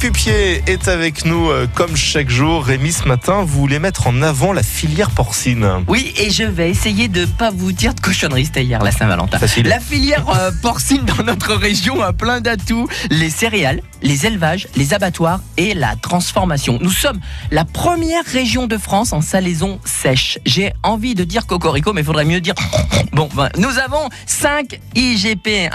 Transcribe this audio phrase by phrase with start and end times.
[0.00, 2.64] Pupier est avec nous euh, comme chaque jour.
[2.64, 5.84] Rémi, ce matin, vous voulez mettre en avant la filière porcine.
[5.88, 9.36] Oui, et je vais essayer de pas vous dire de cochonnerie, c'était hier la Saint-Valentin.
[9.62, 12.88] La filière euh, porcine dans notre région a plein d'atouts.
[13.10, 16.78] Les céréales, les élevages, les abattoirs et la transformation.
[16.80, 17.20] Nous sommes
[17.50, 20.38] la première région de France en salaison sèche.
[20.46, 22.54] J'ai envie de dire cocorico, mais il faudrait mieux dire...
[23.12, 25.68] Bon, ben, nous avons 5 IGP,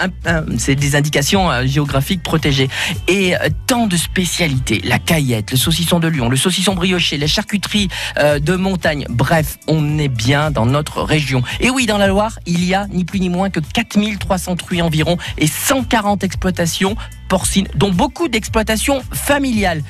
[0.56, 2.70] c'est des indications euh, géographiques protégées.
[3.08, 3.34] Et
[3.66, 3.94] tant de
[4.84, 9.04] La caillette, le saucisson de Lyon, le saucisson brioché, les charcuteries euh, de montagne.
[9.10, 11.42] Bref, on est bien dans notre région.
[11.60, 14.80] Et oui, dans la Loire, il y a ni plus ni moins que 4300 truies
[14.80, 16.96] environ et 140 exploitations
[17.28, 19.82] porcines, dont beaucoup d'exploitations familiales.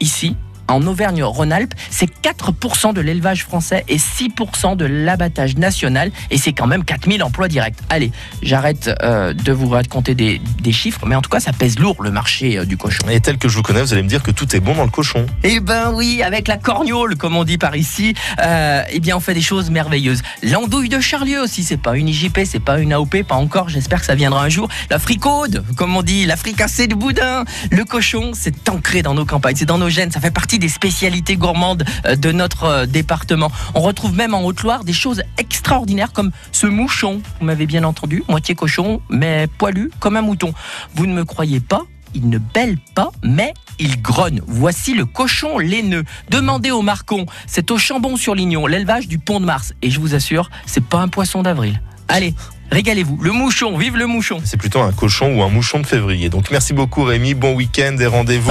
[0.00, 0.34] Ici,
[0.68, 6.10] en Auvergne-Rhône-Alpes, c'est 4% de l'élevage français et 6% de l'abattage national.
[6.30, 7.76] Et c'est quand même 4000 emplois directs.
[7.90, 11.78] Allez, j'arrête euh, de vous raconter des, des chiffres, mais en tout cas, ça pèse
[11.78, 13.08] lourd le marché euh, du cochon.
[13.08, 14.84] Et tel que je vous connais, vous allez me dire que tout est bon dans
[14.84, 15.26] le cochon.
[15.42, 19.20] Eh ben oui, avec la corgnole, comme on dit par ici, euh, eh bien on
[19.20, 20.22] fait des choses merveilleuses.
[20.42, 24.00] L'andouille de Charlieu aussi, c'est pas une IJP, c'est pas une AOP, pas encore, j'espère
[24.00, 24.68] que ça viendra un jour.
[24.90, 27.44] La fricaude, comme on dit, la fricassée de boudin.
[27.70, 30.68] Le cochon, c'est ancré dans nos campagnes, c'est dans nos gènes, ça fait partie des
[30.68, 33.50] spécialités gourmandes euh, de notre euh, département.
[33.74, 38.22] On retrouve même en Haute-Loire des choses extraordinaires comme ce mouchon, vous m'avez bien entendu,
[38.28, 40.54] moitié cochon, mais poilu comme un mouton.
[40.94, 41.82] Vous ne me croyez pas
[42.14, 44.40] il ne bêle pas, mais il grogne.
[44.46, 46.04] Voici le cochon laineux.
[46.30, 47.26] Demandez au Marcon.
[47.46, 49.74] C'est au Chambon-sur-Lignon, l'élevage du Pont de Mars.
[49.82, 51.82] Et je vous assure, c'est pas un poisson d'avril.
[52.08, 52.34] Allez,
[52.70, 53.18] régalez-vous.
[53.20, 54.40] Le mouchon, vive le mouchon.
[54.44, 56.28] C'est plutôt un cochon ou un mouchon de février.
[56.28, 58.42] Donc merci beaucoup Rémi, bon week-end et rendez-vous.